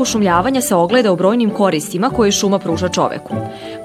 [0.00, 3.34] Pošumljavanja se ogleda u brojnim koristima koje šuma pruža čoveku.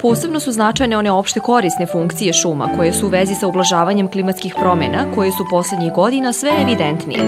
[0.00, 4.54] Posebno su značajne one opšte korisne funkcije šuma koje su u vezi sa ublažavanjem klimatskih
[4.60, 7.20] promena koje su poslednjih godina sve evidentnije.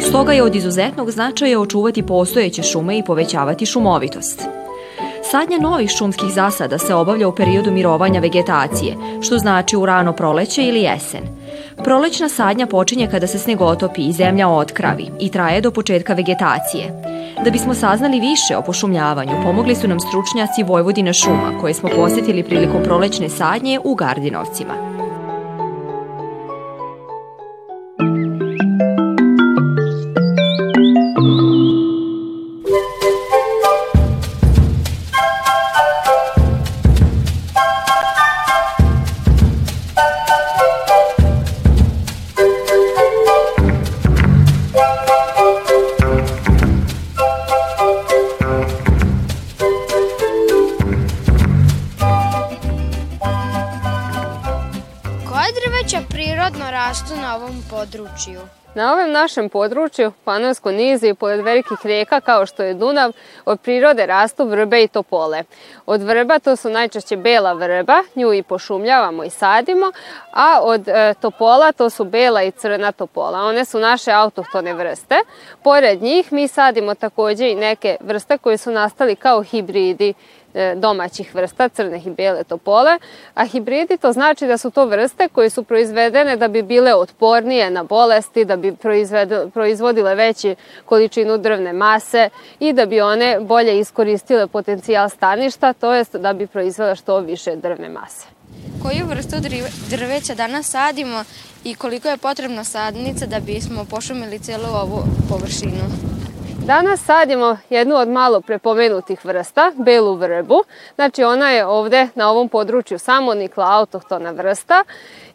[0.00, 4.42] Stoga je od izuzetnog značaja očuvati postojeće šume i povećavati šumovitost.
[5.30, 10.62] Sadnja novih šumskih zasada se obavlja u periodu mirovanja vegetacije, što znači u rano proleće
[10.62, 11.43] ili jesen.
[11.76, 17.02] Prolećna sadnja počinje kada se sneg otopi i zemlja otkravi i traje do početka vegetacije.
[17.44, 22.42] Da bismo saznali više o pošumljavanju, pomogli su nam stručnjaci Vojvodina šuma, koje smo posetili
[22.42, 24.93] prilikom prolećne sadnje u Gardinovcima.
[57.70, 58.40] Području?
[58.74, 63.12] Na ovom našem području, Panonsko nizi pored velikih rijeka kao što je Dunav,
[63.44, 65.44] od prirode rastu vrbe i topole.
[65.86, 69.92] Od vrba to su najčešće bela vrba, nju i pošumljavamo i sadimo,
[70.32, 73.38] a od e, topola to su bela i crna topola.
[73.38, 75.14] One su naše autohtone vrste.
[75.62, 80.14] Pored njih mi sadimo takođe i neke vrste koje su nastali kao hibridi
[80.76, 82.98] domaćih vrsta, crne i bele topole,
[83.34, 87.70] a hibridi to znači da su to vrste koje su proizvedene da bi bile otpornije
[87.70, 88.76] na bolesti, da bi
[89.52, 92.28] proizvodile veći količinu drvne mase
[92.60, 97.56] i da bi one bolje iskoristile potencijal staništa, to jest da bi proizvele što više
[97.56, 98.26] drvne mase.
[98.82, 99.36] Koju vrstu
[99.90, 101.24] drveća danas sadimo
[101.64, 106.13] i koliko je potrebna sadnica da bismo pošumili celu ovu površinu?
[106.66, 110.64] Danas sadimo jednu od malo prepomenutih vrsta, belu vrbu.
[110.94, 114.84] Znači ona je ovde na ovom području samonikla autohtona vrsta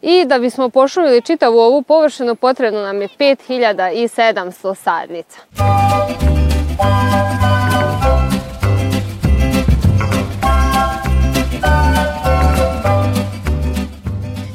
[0.02, 5.38] i da bismo pošumili čitavu ovu površinu potrebno nam je 5700 sadnica.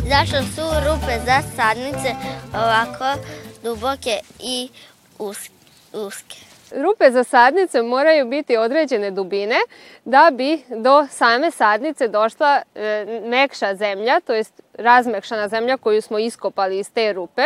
[0.09, 2.15] Zašto su rupe za sadnice
[2.53, 3.21] ovako
[3.63, 4.69] duboke i
[5.93, 6.54] uske?
[6.83, 9.55] Rupe za sadnice moraju biti određene dubine
[10.05, 16.19] da bi do same sadnice došla e, mekša zemlja, to jest razmekšana zemlja koju smo
[16.19, 17.43] iskopali iz te rupe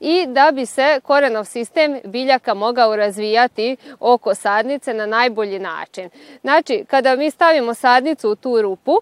[0.00, 6.10] i da bi se korenov sistem biljaka mogao razvijati oko sadnice na najbolji način.
[6.40, 8.92] Znači, kada mi stavimo sadnicu u tu rupu,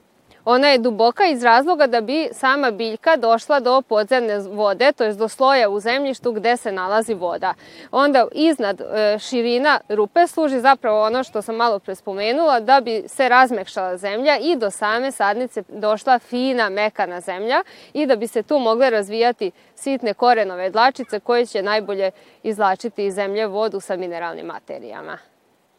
[0.51, 5.15] Ona je duboka iz razloga da bi sama biljka došla do podzemne vode, to je
[5.15, 7.55] do sloja u zemljištu gde se nalazi voda.
[7.91, 13.05] Onda iznad e, širina rupe služi zapravo ono što sam malo pre spomenula, da bi
[13.07, 17.63] se razmekšala zemlja i do same sadnice došla fina, mekana zemlja
[17.93, 22.11] i da bi se tu mogle razvijati sitne korenove dlačice koje će najbolje
[22.43, 25.19] izlačiti iz zemlje vodu sa mineralnim materijama.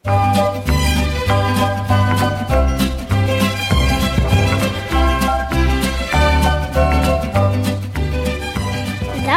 [0.04, 0.71] Da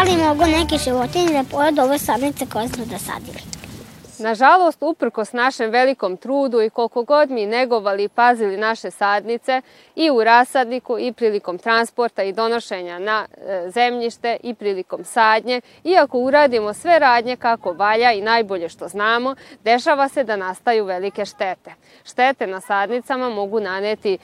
[0.04, 3.38] li mogu neki životinje da pojedu ove sadnice koje smo da sadili?
[4.18, 9.62] Nažalost, uprkos našem velikom trudu i koliko god mi negovali i pazili naše sadnice
[9.96, 16.18] i u rasadniku i prilikom transporta i donošenja na e, zemljište i prilikom sadnje, iako
[16.18, 19.34] uradimo sve radnje kako valja i najbolje što znamo,
[19.64, 21.74] dešava se da nastaju velike štete.
[22.04, 24.18] Štete na sadnicama mogu naneti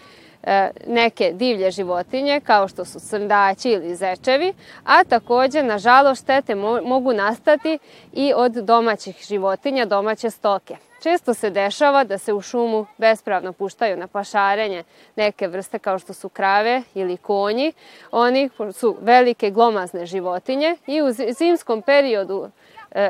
[0.87, 6.55] neke divlje životinje kao što su srndaći ili zečevi, a takođe, nažalost, štete
[6.85, 7.79] mogu nastati
[8.13, 10.77] i od domaćih životinja, domaće stoke.
[11.03, 14.85] Često se dešava da se u šumu bespravno puštaju na pašarenje
[15.17, 17.73] neke vrste kao što su krave ili konji.
[18.11, 21.07] Oni su velike glomazne životinje i u
[21.39, 22.51] zimskom periodu e,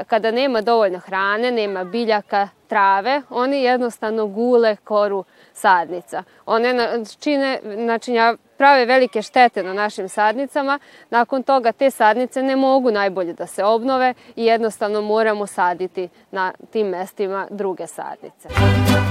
[0.06, 6.22] kada nema dovoljno hrane, nema biljaka, trave, oni jednostavno gule koru sadnica.
[6.46, 10.78] One čine, načinja, prave velike štete na našim sadnicama.
[11.10, 16.52] Nakon toga te sadnice ne mogu najbolje da se obnove i jednostavno moramo saditi na
[16.70, 18.48] tim mestima druge sadnice.
[18.48, 19.09] Na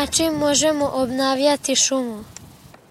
[0.00, 2.24] način možemo obnavljati šumu?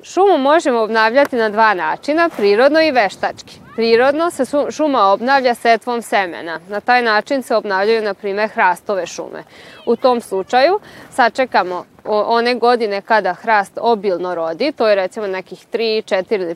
[0.03, 3.59] Šumu možemo obnavljati na dva načina, prirodno i veštački.
[3.75, 6.59] Prirodno se šuma obnavlja setvom semena.
[6.69, 9.43] Na taj način se obnavljaju, na primjer, hrastove šume.
[9.85, 10.79] U tom slučaju
[11.11, 16.55] sačekamo one godine kada hrast obilno rodi, to je recimo nekih 3, 4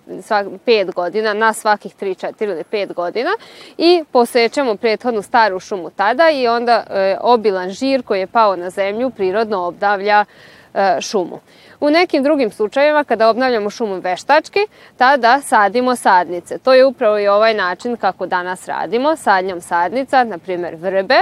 [0.65, 3.30] 5 godina, na svakih 3, 4 ili 5 godina
[3.77, 8.69] i posećemo prethodnu staru šumu tada i onda e, obilan žir koji je pao na
[8.69, 10.25] zemlju prirodno obnavlja
[10.74, 11.39] e, šumu.
[11.81, 14.60] U nekim drugim slučajevima, kada obnavljamo šumu veštački,
[14.98, 16.57] tada sadimo sadnice.
[16.57, 21.16] To je upravo i ovaj način kako danas radimo, sadnjom sadnica, na primjer vrbe,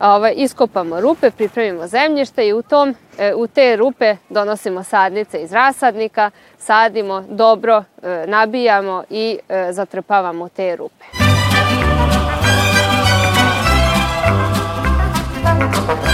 [0.00, 5.52] ovaj, iskopamo rupe, pripremimo zemljište i u, tom, e, u te rupe donosimo sadnice iz
[5.52, 11.04] rasadnika, sadimo, dobro e, nabijamo i e, zatrpavamo te rupe.
[15.86, 16.13] Kako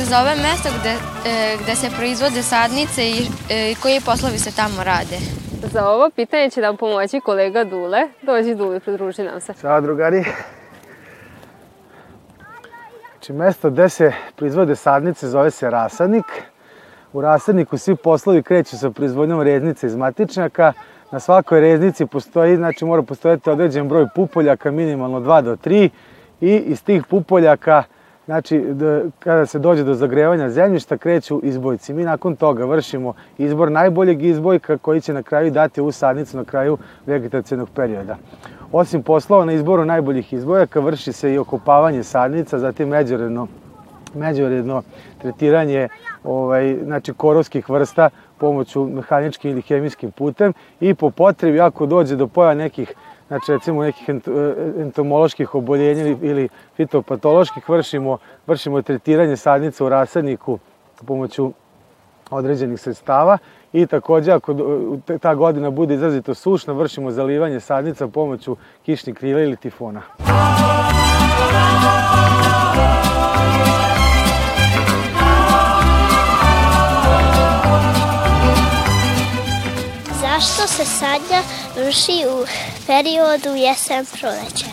[0.00, 0.94] se zove mesto gde,
[1.62, 3.26] gde se proizvode sadnice i
[3.82, 5.16] koji poslovi se tamo rade?
[5.72, 8.08] Za ovo pitanje će nam pomoći kolega Dule.
[8.22, 9.52] Dođi Dule, pridruži nam se.
[9.60, 10.24] Ćao drugari.
[13.12, 16.24] Znači, mesto gde se proizvode sadnice zove se rasadnik.
[17.12, 20.72] U rasadniku svi poslovi kreću sa proizvodnjom reznice iz matičnjaka.
[21.10, 25.88] Na svakoj reznici postoji, znači mora postojati određen broj pupoljaka, minimalno 2 do 3
[26.40, 27.82] i iz tih pupoljaka
[28.24, 31.94] Znači, da, kada se dođe do zagrevanja zemljišta, kreću izbojci.
[31.94, 36.44] Mi nakon toga vršimo izbor najboljeg izbojka koji će na kraju dati ovu sadnicu na
[36.44, 38.16] kraju vegetacijenog perioda.
[38.72, 43.46] Osim poslova na izboru najboljih izbojaka, vrši se i okopavanje sadnica, zatim međuredno,
[44.14, 44.82] međuredno
[45.18, 45.88] tretiranje
[46.24, 52.26] ovaj, znači, korovskih vrsta pomoću mehaničkim ili hemijskim putem i po potrebi, ako dođe do
[52.26, 52.94] poja nekih
[53.30, 54.12] znači recimo nekih e,
[54.82, 60.58] entomoloških oboljenja ili fitopatoloških, vršimo, vršimo tretiranje sadnica u rasadniku
[61.06, 61.52] pomoću
[62.30, 63.38] određenih sredstava
[63.72, 64.54] i takođe ako
[65.20, 70.02] ta godina bude izrazito sušna, vršimo zalivanje sadnica pomoću kišnih krila ili tifona.
[80.20, 82.44] Zašto se sadnja vrši u
[82.86, 84.66] periodu jesen-proleće?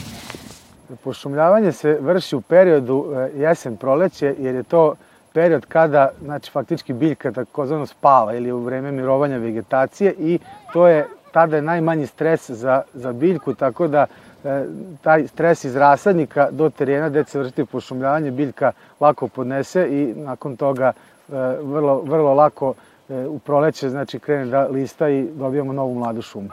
[1.04, 4.95] Pošumljavanje se vrši u periodu e, jesen-proleće jer je to
[5.33, 10.39] period kada, znači, faktički biljka takozvano spava ili u vreme mirovanja vegetacije i
[10.74, 14.06] to je tada je najmanji stres za, za biljku, tako da
[14.44, 14.63] e,
[15.01, 20.57] taj stres iz rasadnika do terena gde se vršiti pošumljavanje biljka lako podnese i nakon
[20.57, 22.74] toga e, vrlo, vrlo lako
[23.09, 26.50] E, u proleće znači krene da lista i dobijamo novu mladu šumu.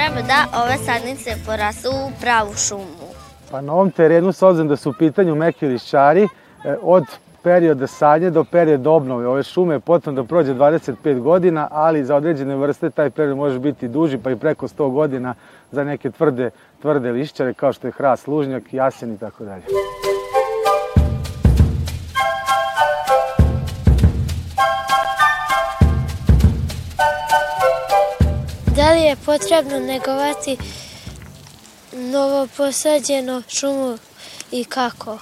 [0.00, 3.08] Treba da ove sadnice porastu u pravu šumu?
[3.50, 6.28] Pa na ovom terenu, s obzirom da su u pitanju meki lišćari, e,
[6.82, 7.04] od
[7.42, 12.16] perioda sadnje do perioda obnove ove šume je potrebno da prođe 25 godina, ali za
[12.16, 15.34] određene vrste taj period može biti duži, pa i preko 100 godina
[15.72, 16.50] za neke tvrde,
[16.82, 19.62] tvrde lišćare kao što je hrast, lužnjak, jasen i tako dalje.
[29.30, 30.56] Potrebno negovati
[31.92, 33.98] novo posađeno šumu
[34.52, 35.18] i kako?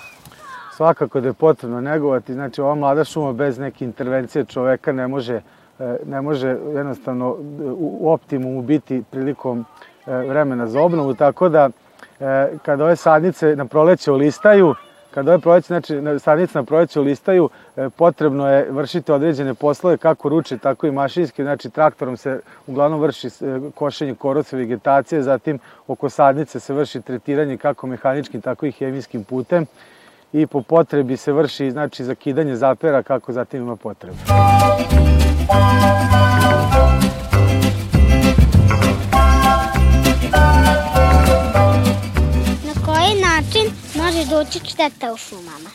[0.77, 5.41] svakako da je potrebno negovati, znači ova mlada šuma bez neke intervencije čoveka ne može,
[5.79, 7.37] e, ne može jednostavno
[7.79, 9.65] u optimumu biti prilikom
[10.07, 11.71] e, vremena za obnovu, tako da
[12.21, 14.75] e, kada ove sadnice na proleće olistaju,
[15.11, 17.49] kada ove proleće, znači sadnice na proleće olistaju,
[17.97, 23.29] potrebno je vršiti određene poslove kako ruče, tako i mašinski, znači traktorom se uglavnom vrši
[23.75, 29.67] košenje koroca vegetacije, zatim oko sadnice se vrši tretiranje kako mehaničkim, tako i hemijskim putem
[30.33, 34.17] i po potrebi se vrši znači zakidanje zapera kako zatim ima potrebu.
[44.39, 45.71] Doći šteta u šumama?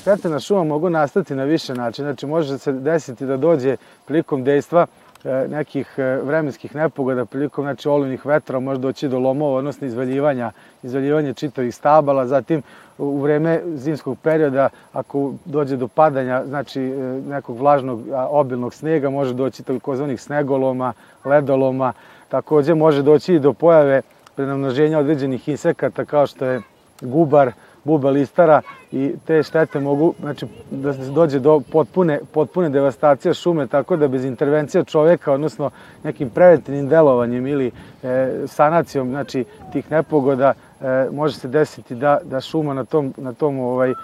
[0.00, 2.08] Štete na šumama mogu nastati na više načina.
[2.08, 3.76] Znači može se desiti da dođe
[4.06, 4.86] prilikom dejstva
[5.24, 10.50] e, nekih e, vremenskih nepogoda prilikom znači olujnih vetra može doći do lomova, odnosno izvaljivanja,
[10.82, 12.62] izvaljivanja čitavih stabala, zatim
[12.98, 19.34] u vreme zimskog perioda, ako dođe do padanja, znači e, nekog vlažnog obilnog snega, može
[19.34, 20.92] doći takozvanih snegoloma,
[21.24, 21.92] ledoloma,
[22.28, 24.02] takođe može doći i do pojave
[24.34, 26.60] prenamnoženja određenih insekata kao što je
[27.00, 27.52] gubar,
[27.84, 28.62] bube listara
[28.92, 34.08] i te štete mogu znači, da se dođe do potpune, potpune devastacije šume, tako da
[34.08, 35.70] bez intervencija čoveka, odnosno
[36.04, 37.70] nekim preventivnim delovanjem ili
[38.02, 43.32] e, sanacijom znači, tih nepogoda, e, može se desiti da, da šuma na tom, na
[43.32, 43.94] tom ovaj,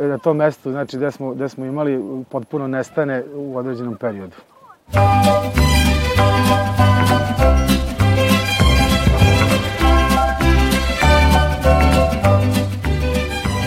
[0.00, 4.36] na tom mestu, znači gde smo, gde smo imali potpuno nestane u određenom periodu.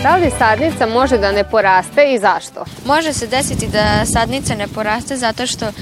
[0.06, 2.64] Da li sadnica može da ne poraste i zašto?
[2.84, 5.72] Može se desiti da sadnica ne poraste zato što e,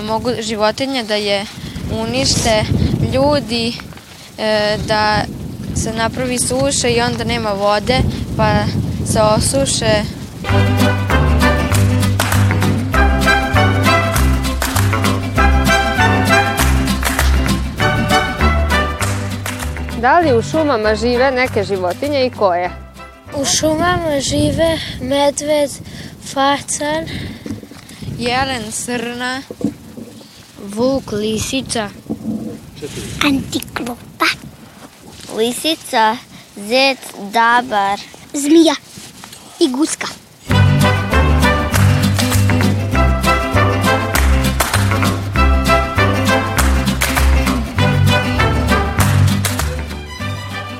[0.00, 1.44] mogu životinje da je
[2.00, 2.64] unište,
[3.14, 3.72] ljudi,
[4.38, 5.22] e, da
[5.76, 7.98] se napravi suša i onda nema vode,
[8.36, 8.52] pa
[9.12, 10.02] se osuše.
[20.00, 22.87] Da li u šumama žive neke životinje i koje?
[23.40, 25.70] U šumama žive medved,
[26.32, 27.06] facan,
[28.18, 29.42] Jelen, srna,
[30.74, 31.88] Vuk, lisica,
[33.24, 34.26] Antiklopa,
[35.36, 36.16] lisica,
[36.56, 36.98] zec,
[37.32, 38.00] dabar,
[38.32, 38.74] zmija
[39.60, 40.06] i guska.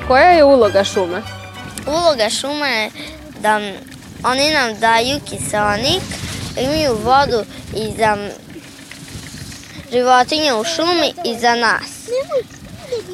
[0.08, 1.22] Koja je uloga šume?
[1.88, 2.90] Uloga šuma je
[3.40, 3.60] da
[4.24, 6.02] oni nam daju kiselnik,
[6.60, 7.44] imaju vodu
[7.76, 8.16] i za
[9.92, 12.08] životinje u šumi i za nas.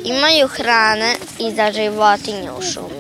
[0.05, 2.94] Imaju hrane i za životinje u šumi.